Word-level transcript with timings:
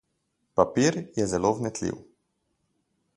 Papir 0.59 0.97
je 1.19 1.27
zelo 1.33 1.53
vnetljiv. 1.59 2.01